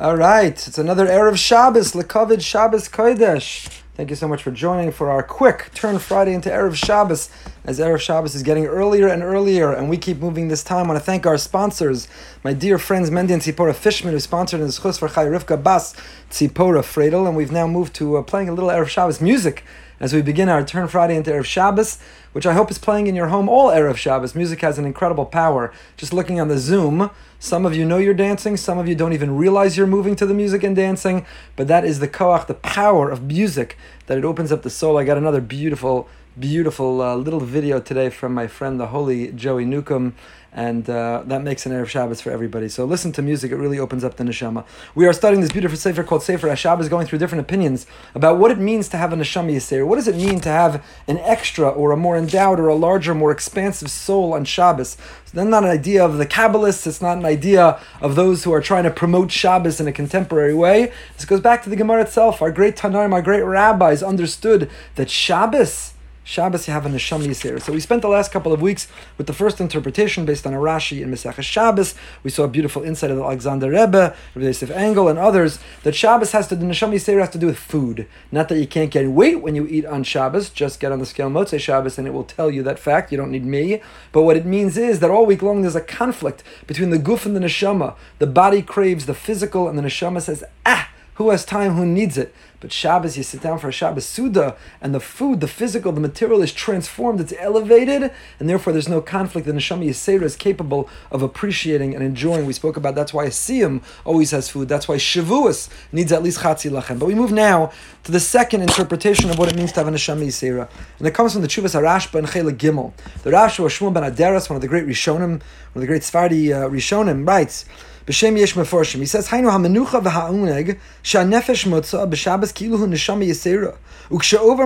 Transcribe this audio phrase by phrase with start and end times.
[0.00, 3.68] All right, it's another Erev Shabbos, Lekavid Shabbos Kodesh.
[3.98, 7.30] Thank you so much for joining for our quick turn Friday into Erev Shabbos,
[7.64, 10.84] as Erev Shabbos is getting earlier and earlier, and we keep moving this time.
[10.84, 12.06] I want to thank our sponsors,
[12.44, 15.96] my dear friends Mendy and Tzipora Fishman, who sponsored in Schus for Chai Rivka Bas
[16.30, 19.64] Tzipora Fredel, and we've now moved to uh, playing a little Erev Shabbos music
[19.98, 21.98] as we begin our turn Friday into Erev Shabbos,
[22.30, 24.32] which I hope is playing in your home all Erev Shabbos.
[24.32, 25.72] Music has an incredible power.
[25.96, 29.12] Just looking on the Zoom, some of you know you're dancing, some of you don't
[29.12, 31.24] even realize you're moving to the music and dancing,
[31.54, 34.98] but that is the koach, the power of music, that it opens up the soul.
[34.98, 39.64] I got another beautiful, beautiful uh, little video today from my friend, the holy Joey
[39.64, 40.14] Newcomb
[40.52, 42.68] and uh, that makes an Erev Shabbos for everybody.
[42.68, 44.64] So listen to music; it really opens up the neshama.
[44.94, 48.50] We are studying this beautiful sefer called Sefer Shabbos, going through different opinions about what
[48.50, 49.86] it means to have a neshama yisera.
[49.86, 53.14] What does it mean to have an extra, or a more endowed, or a larger,
[53.14, 54.96] more expansive soul on Shabbos?
[55.34, 56.86] Then, not an idea of the Kabbalists.
[56.86, 60.54] It's not an idea of those who are trying to promote Shabbos in a contemporary
[60.54, 60.92] way.
[61.14, 62.40] This goes back to the Gemara itself.
[62.40, 65.92] Our great Tanaim, our great rabbis understood that Shabbos
[66.28, 67.58] Shabbos you have a neshama yisera.
[67.58, 70.58] So we spent the last couple of weeks with the first interpretation based on a
[70.58, 71.94] Rashi in Mesach Shabbos.
[72.22, 76.32] We saw a beautiful insight of Alexander Rebbe, Rabbi Yosef Engel, and others that Shabbos
[76.32, 78.06] has to the neshama yisera has to do with food.
[78.30, 80.50] Not that you can't gain weight when you eat on Shabbos.
[80.50, 83.10] Just get on the scale Motzei Shabbos and it will tell you that fact.
[83.10, 83.80] You don't need me.
[84.12, 87.24] But what it means is that all week long there's a conflict between the guf
[87.24, 87.94] and the neshama.
[88.18, 90.87] The body craves the physical, and the neshama says, ah.
[91.18, 91.72] Who has time?
[91.72, 92.32] Who needs it?
[92.60, 96.00] But Shabbos, you sit down for a Shabbos Suda, and the food, the physical, the
[96.00, 99.44] material is transformed, it's elevated, and therefore there's no conflict.
[99.44, 102.46] The Neshama Yisera is capable of appreciating and enjoying.
[102.46, 104.68] We spoke about that's why a Siyam always has food.
[104.68, 107.00] That's why Shavuos needs at least Chatzi Lachem.
[107.00, 107.72] But we move now
[108.04, 110.68] to the second interpretation of what it means to have a Neshama Yisera.
[111.00, 112.92] And it comes from the Chuvas HaRashba and Chela Gimel.
[113.24, 115.42] The Rashi was Shmuel ben Aderas, one of the great Rishonim, one
[115.74, 117.64] of the great Sfardi uh, Rishonim, writes,
[118.08, 119.00] B'Shem Yesh Meforshim.
[119.00, 122.08] He says, "Hainu hamenucha v'ha'uneg she'anefesh motza
[122.54, 123.76] kilu hu neshama yisera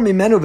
[0.00, 0.38] mimenu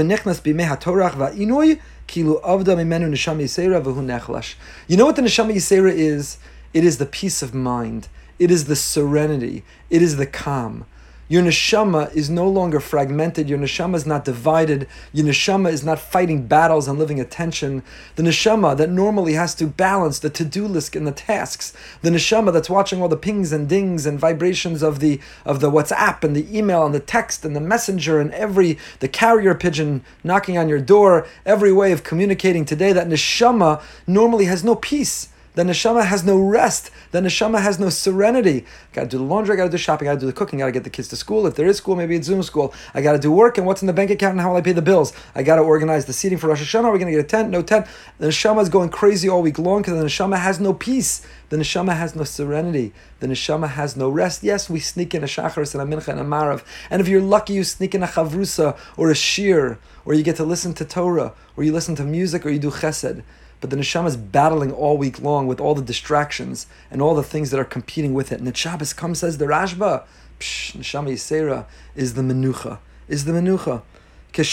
[0.65, 4.55] hatorach kilu avda mimenu neshama yisera v'hu nechlash."
[4.87, 6.39] You know what the neshama yisera is?
[6.73, 8.07] It is the peace of mind.
[8.39, 9.63] It is the serenity.
[9.91, 10.85] It is the calm.
[11.29, 13.49] Your neshama is no longer fragmented.
[13.49, 14.87] Your neshama is not divided.
[15.11, 17.83] Your neshama is not fighting battles and living attention.
[18.15, 21.73] The neshama that normally has to balance the to-do list and the tasks.
[22.01, 25.69] The neshama that's watching all the pings and dings and vibrations of the of the
[25.69, 30.03] WhatsApp and the email and the text and the messenger and every the carrier pigeon
[30.23, 31.27] knocking on your door.
[31.45, 32.93] Every way of communicating today.
[32.93, 35.29] That neshama normally has no peace.
[35.57, 36.91] The neshama has no rest.
[37.09, 38.63] The neshama has no serenity.
[38.91, 40.65] I gotta do the laundry, I gotta do shopping, I gotta do the cooking, I
[40.65, 41.47] gotta get the kids to school.
[41.47, 42.75] If there is school, maybe it's Zoom school.
[42.93, 44.73] I gotta do work and what's in the bank account and how will I pay
[44.73, 45.13] the bills.
[45.33, 46.83] I gotta organize the seating for Rosh Hashanah.
[46.83, 47.49] Are we gonna get a tent?
[47.49, 47.87] No tent.
[48.19, 51.25] The neshama is going crazy all week long because the neshama has no peace.
[51.49, 52.93] The neshama has no serenity.
[53.19, 54.43] The neshama has no rest.
[54.43, 56.63] Yes, we sneak in a shacharis and a mincha and a marav.
[56.91, 60.35] And if you're lucky, you sneak in a chavrusa or a shiur, or you get
[60.35, 63.23] to listen to Torah, or you listen to music, or you do chesed
[63.59, 67.23] but the neshama is battling all week long with all the distractions and all the
[67.23, 68.39] things that are competing with it.
[68.39, 70.03] And the Shabbos comes, says the Rashba,
[70.39, 73.81] Psh, neshama yisera is the menucha, is the menucha.
[74.37, 74.45] And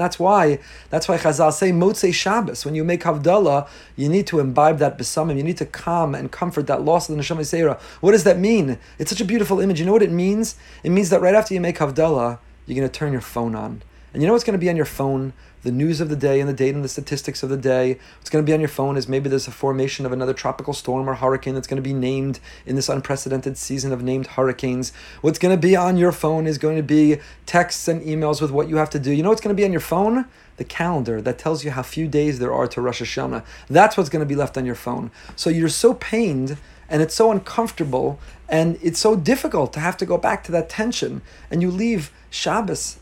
[0.00, 0.58] that's why,
[0.88, 2.64] that's why Chazal say Motzei Shabbos.
[2.64, 5.36] When you make Havdalah, you need to imbibe that besamim.
[5.36, 7.78] You need to calm and comfort that loss of the neshama yisera.
[8.00, 8.78] What does that mean?
[8.98, 9.78] It's such a beautiful image.
[9.78, 10.56] You know what it means?
[10.82, 13.82] It means that right after you make Havdalah, you're going to turn your phone on.
[14.12, 15.32] And you know what's going to be on your phone?
[15.62, 17.98] The news of the day and the date and the statistics of the day.
[18.18, 20.72] What's going to be on your phone is maybe there's a formation of another tropical
[20.72, 24.92] storm or hurricane that's going to be named in this unprecedented season of named hurricanes.
[25.22, 28.52] What's going to be on your phone is going to be texts and emails with
[28.52, 29.12] what you have to do.
[29.12, 30.26] You know what's going to be on your phone?
[30.56, 33.44] The calendar that tells you how few days there are to Rosh Hashanah.
[33.68, 35.10] That's what's going to be left on your phone.
[35.34, 36.56] So you're so pained
[36.88, 38.18] and it's so uncomfortable
[38.48, 42.12] and it's so difficult to have to go back to that tension and you leave
[42.30, 42.98] Shabbos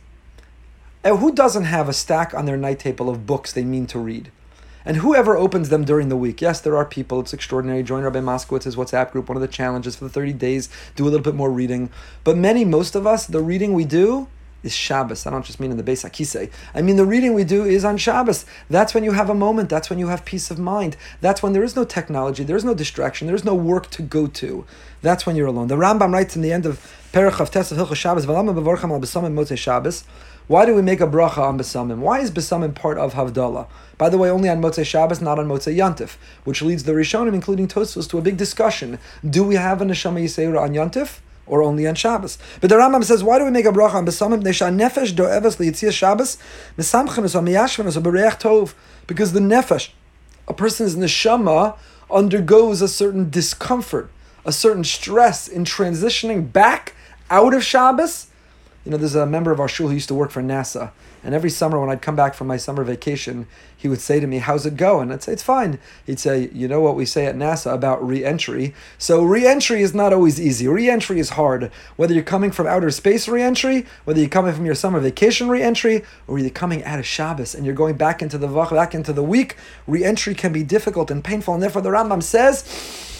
[1.04, 3.98] and who doesn't have a stack on their night table of books they mean to
[3.98, 4.32] read?
[4.86, 7.82] And whoever opens them during the week, yes, there are people, it's extraordinary.
[7.82, 11.06] Join Rabbi Moskowitz's WhatsApp group, one of the challenges for the 30 days, do a
[11.06, 11.90] little bit more reading.
[12.22, 14.28] But many, most of us, the reading we do
[14.64, 15.26] is Shabbos.
[15.26, 16.50] I don't just mean in the Beis Hakisei.
[16.74, 18.44] I mean the reading we do is on Shabbos.
[18.68, 19.68] That's when you have a moment.
[19.68, 20.96] That's when you have peace of mind.
[21.20, 22.42] That's when there is no technology.
[22.42, 23.26] There is no distraction.
[23.26, 24.64] There is no work to go to.
[25.02, 25.68] That's when you're alone.
[25.68, 26.78] The Rambam writes in the end of
[27.12, 30.04] Perach of Tes of Hilchos Shabbos.
[30.46, 32.00] Why do we make a bracha on besamim?
[32.00, 33.66] Why is besamim part of Havdalah?
[33.96, 37.32] By the way, only on Motzei Shabbos, not on Motzei Yantif, which leads the Rishonim,
[37.32, 38.98] including Tosfos, to a big discussion.
[39.28, 41.20] Do we have a Neshama Yisera on Yantif?
[41.46, 42.38] Or only on Shabbos.
[42.60, 44.42] But the Rambam says, why do we make a bracha on besamim?
[44.42, 46.38] Nesha nefesh do'evas liyitzias Shabbos
[46.78, 48.74] mesamchenes or miyashvenes or bereach tov.
[49.06, 49.90] Because the nefesh,
[50.48, 51.76] a person's neshama,
[52.10, 54.10] undergoes a certain discomfort,
[54.44, 56.94] a certain stress in transitioning back
[57.30, 58.28] out of Shabbos.
[58.84, 60.90] You know, there's a member of our shul who used to work for NASA,
[61.22, 64.26] and every summer when I'd come back from my summer vacation, he would say to
[64.26, 65.10] me, How's it going?
[65.10, 65.78] I'd say, It's fine.
[66.04, 68.74] He'd say, You know what we say at NASA about re entry?
[68.98, 70.68] So re entry is not always easy.
[70.68, 71.72] Re entry is hard.
[71.96, 75.48] Whether you're coming from outer space re entry, whether you're coming from your summer vacation
[75.48, 78.94] re entry, or you're coming out of Shabbos and you're going back into the back
[78.94, 79.56] into the week,
[79.86, 81.54] re entry can be difficult and painful.
[81.54, 83.13] And therefore, the Rambam says,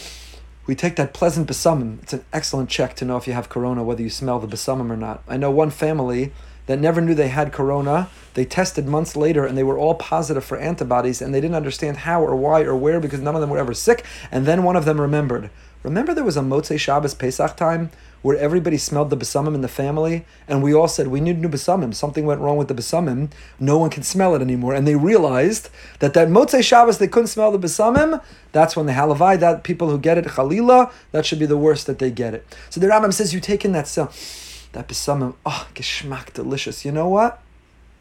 [0.66, 2.02] we take that pleasant besamim.
[2.02, 4.90] It's an excellent check to know if you have corona, whether you smell the besamim
[4.90, 5.22] or not.
[5.28, 6.32] I know one family
[6.66, 8.08] that never knew they had corona.
[8.32, 11.99] They tested months later and they were all positive for antibodies and they didn't understand
[11.99, 14.05] how or why or where because none of them were ever sick.
[14.32, 15.50] And then one of them remembered.
[15.82, 17.90] Remember there was a Motzei Shabbos Pesach time
[18.25, 21.49] where everybody smelled the besamim in the family and we all said we need new
[21.49, 21.94] besamim.
[21.94, 23.31] Something went wrong with the besamim.
[23.61, 24.73] No one can smell it anymore.
[24.73, 25.69] And they realized
[25.99, 28.25] that that Motzei Shabbos they couldn't smell the besamim.
[28.53, 31.87] That's when the halavai, that people who get it, chalila, that should be the worst
[31.87, 32.47] that they get it.
[32.71, 34.11] So the Rambam says you take in that cell
[34.73, 36.82] that besamim, oh, geschmack, delicious.
[36.82, 37.43] You know what?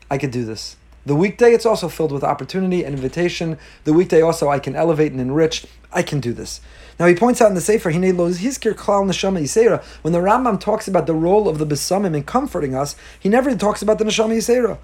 [0.09, 0.77] I could do this.
[1.05, 3.57] The weekday, it's also filled with opportunity and invitation.
[3.83, 5.65] The weekday also, I can elevate and enrich.
[5.91, 6.61] I can do this.
[6.99, 9.83] Now he points out in the Sefer, Hinei lo hizkir klal neshama yisera.
[10.01, 13.55] When the Rambam talks about the role of the besamim in comforting us, he never
[13.55, 14.77] talks about the neshama yisera.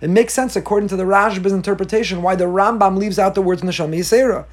[0.00, 3.62] It makes sense according to the Rashba's interpretation why the Rambam leaves out the words
[3.62, 4.44] neshama yisera.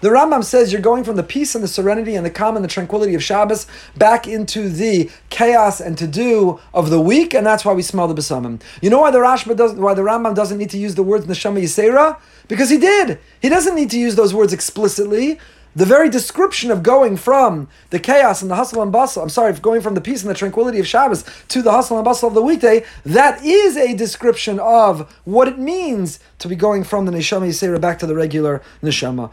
[0.00, 2.64] The Rambam says you're going from the peace and the serenity and the calm and
[2.64, 3.66] the tranquility of Shabbos
[3.96, 8.08] back into the chaos and to do of the week, and that's why we smell
[8.08, 8.60] the besamim.
[8.80, 11.26] You know why the Rashba doesn't, why the Rambam doesn't need to use the words
[11.26, 12.18] neshama yisera?
[12.48, 13.18] Because he did.
[13.40, 15.38] He doesn't need to use those words explicitly.
[15.76, 19.52] The very description of going from the chaos and the hustle and bustle, I'm sorry,
[19.54, 22.34] going from the peace and the tranquility of Shabbos to the hustle and bustle of
[22.34, 27.12] the weekday, that is a description of what it means to be going from the
[27.12, 29.32] neshama yisera back to the regular neshama.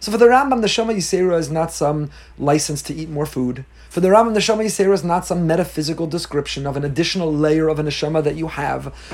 [0.00, 3.64] So for the Rambam, the neshama yisera is not some license to eat more food.
[3.88, 7.68] For the Rambam, the neshama yisera is not some metaphysical description of an additional layer
[7.68, 8.65] of a neshama that you have.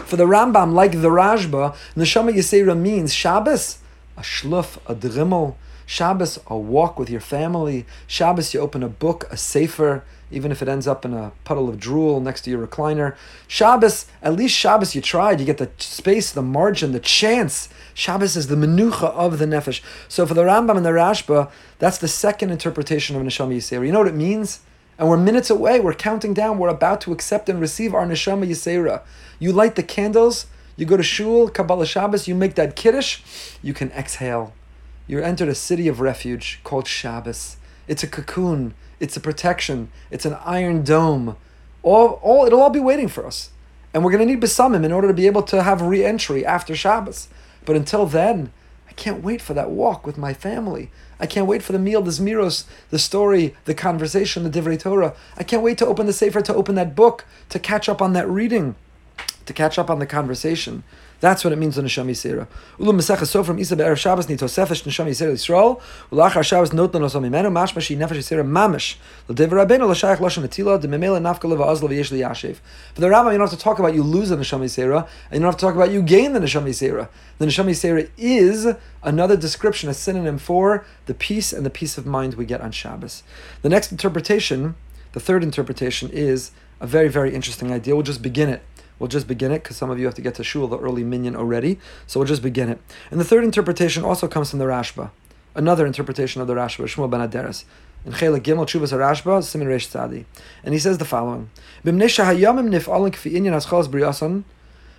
[0.07, 3.79] For the Rambam, like the Rashba, neshama yisera means Shabbos,
[4.17, 5.57] a shluf, a drimmel.
[5.85, 7.85] Shabbos, a walk with your family.
[8.07, 11.69] Shabbos, you open a book, a sefer, even if it ends up in a puddle
[11.69, 13.15] of drool next to your recliner.
[13.47, 15.41] Shabbos, at least Shabbos you tried.
[15.41, 17.69] You get the space, the margin, the chance.
[17.93, 19.83] Shabbos is the menucha of the nefesh.
[20.09, 23.85] So for the Rambam and the Rashba, that's the second interpretation of Neshama Yisera.
[23.85, 24.61] You know what it means?
[25.03, 25.81] And we're minutes away.
[25.81, 26.59] We're counting down.
[26.59, 29.03] We're about to accept and receive our Neshama Yisera.
[29.41, 30.47] You light the candles.
[30.77, 32.29] You go to shul, Kabbalah Shabbos.
[32.29, 33.21] You make that kiddush.
[33.65, 34.53] You can exhale.
[35.09, 37.57] You're entered a city of refuge called Shabbos.
[37.89, 38.75] It's a cocoon.
[39.01, 39.91] It's a protection.
[40.13, 41.37] It's an iron dome.
[41.83, 43.51] All, all it'll all be waiting for us.
[43.93, 46.77] And we're going to need besamim in order to be able to have re-entry after
[46.77, 47.27] Shabbos.
[47.65, 48.53] But until then,
[48.93, 50.91] I can't wait for that walk with my family.
[51.19, 55.15] I can't wait for the meal, the zmiros, the story, the conversation, the divrei Torah.
[55.35, 58.13] I can't wait to open the sefer, to open that book, to catch up on
[58.13, 58.75] that reading,
[59.47, 60.85] to catch up on the conversation.
[61.23, 62.49] That's what it means on Neshama Yisera.
[62.81, 65.81] Ulu Mesech so from Isa be'erev Shabbos ni tosefesh Neshama Yisera Yisrael.
[66.11, 68.97] Ulachar Shabbos not non osam imenu mashma shi nefesh Yisera mamish.
[69.29, 72.57] L'dever Rabbeinu l'shayach lashon atila de memela nafka leva azla v'yesh.
[72.95, 75.35] For the Rambam, you don't have to talk about you lose the Neshama Yisera, and
[75.35, 77.09] you don't have to talk about you gain the Neshama Yisera.
[77.39, 78.75] The Neshama Yisera is
[79.05, 82.73] another description, a synonym for the peace and the peace of mind we get on
[82.73, 83.23] Shabbos.
[83.63, 84.75] The next interpretation,
[85.13, 86.51] the third interpretation, is
[86.81, 87.95] a very, very interesting idea.
[87.95, 88.61] We'll just begin it.
[88.99, 91.05] We'll just begin it because some of you have to get to shul the early
[91.05, 91.79] minyan already.
[92.07, 92.81] So we'll just begin it.
[93.11, 95.11] And the third interpretation also comes from the Rashba.
[95.55, 97.65] Another interpretation of the Rashba, Shmuel ben Aderes.
[98.05, 100.25] In Gimel Chuvas Rashba, Simin Tzadi.
[100.65, 101.51] And he says the following.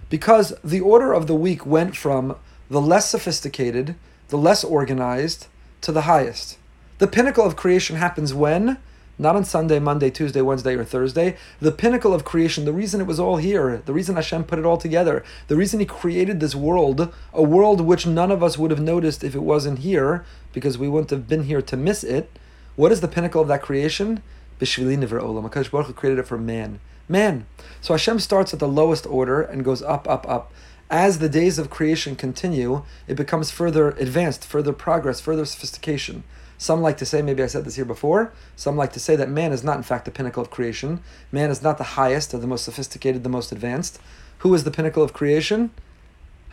[0.10, 2.36] Because the order of the week went from
[2.70, 3.96] the less sophisticated,
[4.30, 5.48] the less organized,
[5.82, 6.58] to the highest.
[7.00, 8.78] The pinnacle of creation happens when
[9.18, 11.38] not on Sunday, Monday, Tuesday, Wednesday, or Thursday.
[11.60, 14.66] The pinnacle of creation, the reason it was all here, the reason Hashem put it
[14.66, 18.72] all together, the reason He created this world, a world which none of us would
[18.72, 22.30] have noticed if it wasn't here, because we wouldn't have been here to miss it.
[22.76, 24.24] What is the pinnacle of that creation?
[24.60, 25.50] Bishvili Niver Olam.
[25.50, 26.80] HaKadosh Baruch Hu created it for man.
[27.08, 27.46] Man.
[27.82, 30.52] So Hashem starts at the lowest order and goes up, up, up.
[30.90, 36.24] As the days of creation continue, it becomes further advanced, further progress, further sophistication.
[36.64, 39.28] Some like to say, maybe I said this here before, some like to say that
[39.28, 41.02] man is not in fact the pinnacle of creation.
[41.30, 44.00] Man is not the highest or the most sophisticated, the most advanced.
[44.38, 45.72] Who is the pinnacle of creation?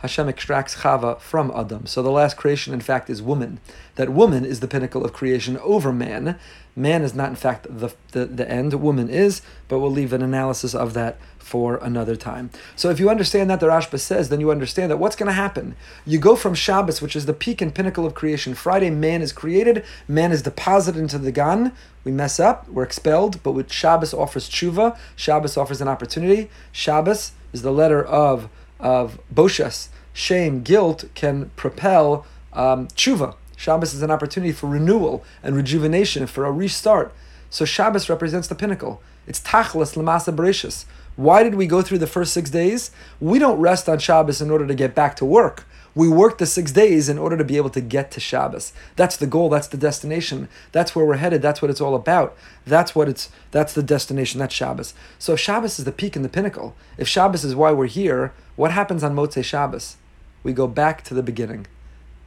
[0.01, 1.85] Hashem extracts Chava from Adam.
[1.85, 3.59] So the last creation, in fact, is woman.
[3.95, 6.39] That woman is the pinnacle of creation over man.
[6.75, 8.73] Man is not, in fact, the, the, the end.
[8.73, 12.49] Woman is, but we'll leave an analysis of that for another time.
[12.75, 15.33] So if you understand that, the Rashba says, then you understand that what's going to
[15.33, 15.75] happen?
[16.05, 18.55] You go from Shabbos, which is the peak and pinnacle of creation.
[18.55, 21.73] Friday, man is created, man is deposited into the Gan.
[22.03, 24.97] We mess up, we're expelled, but with Shabbos offers tshuva.
[25.15, 26.49] Shabbos offers an opportunity.
[26.71, 28.49] Shabbos is the letter of
[28.81, 33.35] of boshas, shame, guilt can propel um, tshuva.
[33.55, 37.13] Shabbos is an opportunity for renewal and rejuvenation, for a restart.
[37.49, 39.01] So Shabbos represents the pinnacle.
[39.27, 40.85] It's tachlis lamasa bereshis.
[41.15, 42.91] Why did we go through the first six days?
[43.19, 45.65] We don't rest on Shabbos in order to get back to work.
[45.93, 48.71] We work the six days in order to be able to get to Shabbos.
[48.95, 49.49] That's the goal.
[49.49, 50.47] That's the destination.
[50.71, 51.41] That's where we're headed.
[51.41, 52.35] That's what it's all about.
[52.65, 53.29] That's what it's.
[53.51, 54.39] That's the destination.
[54.39, 54.93] That's Shabbos.
[55.19, 58.71] So Shabbos is the peak and the pinnacle, if Shabbos is why we're here, what
[58.71, 59.97] happens on Motzei Shabbos?
[60.43, 61.67] We go back to the beginning.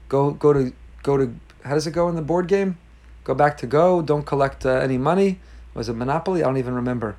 [0.08, 1.34] Go go to go to.
[1.64, 2.76] How does it go in the board game?
[3.24, 4.02] Go back to go.
[4.02, 5.40] Don't collect uh, any money.
[5.72, 6.42] Was it Monopoly?
[6.42, 7.16] I don't even remember.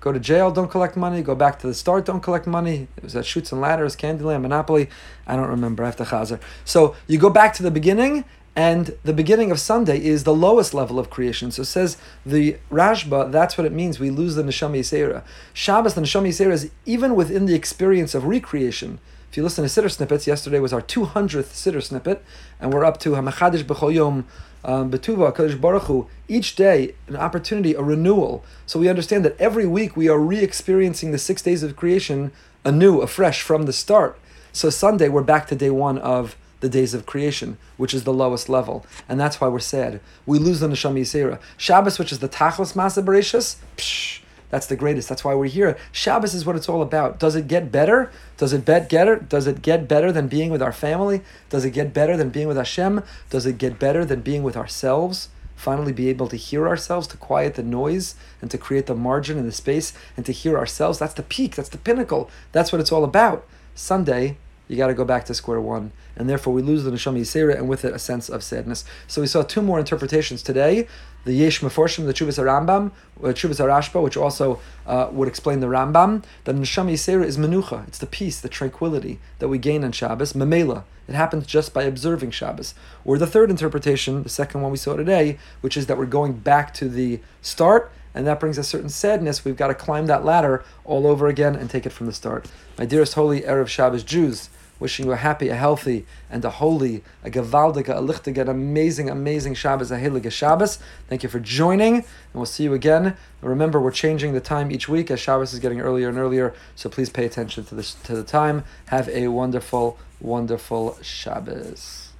[0.00, 1.22] Go to jail, don't collect money.
[1.22, 2.88] Go back to the start, don't collect money.
[2.96, 4.88] It was at Chutes and Ladders, Candyland, Monopoly.
[5.26, 5.82] I don't remember.
[5.82, 6.40] I have to chazer.
[6.64, 8.24] So you go back to the beginning,
[8.54, 11.50] and the beginning of Sunday is the lowest level of creation.
[11.50, 14.00] So says the Rashba, that's what it means.
[14.00, 15.22] We lose the Neshama Yisera.
[15.52, 18.98] Shabbos, the Neshama Yisera is even within the experience of recreation.
[19.36, 22.24] If you listen to Siddur snippets, yesterday was our 200th Siddur snippet,
[22.58, 24.26] and we're up to Hamachadish B'chol Yom
[24.64, 28.42] um, Betuva, Kadosh Baruch each day an opportunity, a renewal.
[28.64, 32.32] So we understand that every week we are re-experiencing the six days of creation
[32.64, 34.18] anew, afresh from the start.
[34.54, 38.14] So Sunday we're back to day one of the days of creation, which is the
[38.14, 40.00] lowest level, and that's why we're sad.
[40.24, 41.38] We lose the neshama yisera.
[41.58, 45.08] Shabbos, which is the tachlis masa bereshis, psh, that's the greatest.
[45.08, 45.76] That's why we're here.
[45.92, 47.18] Shabbos is what it's all about.
[47.18, 48.10] Does it get better?
[48.36, 49.16] Does it get better?
[49.16, 51.22] Does it get better than being with our family?
[51.50, 53.02] Does it get better than being with Hashem?
[53.30, 55.28] Does it get better than being with ourselves?
[55.56, 59.38] Finally, be able to hear ourselves, to quiet the noise, and to create the margin
[59.38, 60.98] and the space, and to hear ourselves.
[60.98, 61.56] That's the peak.
[61.56, 62.30] That's the pinnacle.
[62.52, 63.46] That's what it's all about.
[63.74, 64.36] Sunday,
[64.68, 65.92] you got to go back to square one.
[66.16, 68.84] And therefore, we lose the Neshama Yisera and with it a sense of sadness.
[69.06, 70.86] So we saw two more interpretations today
[71.24, 75.66] the Yesh Meforshim, the Chuvas Rambam, uh, Chuvas Arashba, which also uh, would explain the
[75.66, 76.22] Rambam.
[76.44, 77.86] The Neshama Yisera is Menucha.
[77.88, 80.34] It's the peace, the tranquility that we gain on Shabbos.
[80.34, 80.84] Memela.
[81.08, 82.74] It happens just by observing Shabbos.
[83.04, 86.34] Or the third interpretation, the second one we saw today, which is that we're going
[86.34, 89.44] back to the start and that brings a certain sadness.
[89.44, 92.46] We've got to climb that ladder all over again and take it from the start.
[92.78, 97.02] My dearest holy Erev Shabbos Jews, wishing you a happy, a healthy, and a holy,
[97.24, 100.78] a gewaldige, a lichtige, an amazing, amazing Shabbos, a heilige Shabbos.
[101.08, 102.04] Thank you for joining, and
[102.34, 103.16] we'll see you again.
[103.40, 106.88] Remember, we're changing the time each week as Shabbos is getting earlier and earlier, so
[106.88, 108.64] please pay attention to, this, to the time.
[108.86, 112.05] Have a wonderful, wonderful Shabbos.